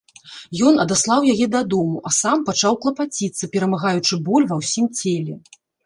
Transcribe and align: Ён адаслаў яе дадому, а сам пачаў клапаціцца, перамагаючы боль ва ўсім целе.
Ён 0.69 0.79
адаслаў 0.83 1.27
яе 1.33 1.47
дадому, 1.57 2.01
а 2.11 2.15
сам 2.21 2.37
пачаў 2.49 2.73
клапаціцца, 2.87 3.53
перамагаючы 3.55 4.13
боль 4.29 4.49
ва 4.53 4.63
ўсім 4.65 4.93
целе. 5.03 5.35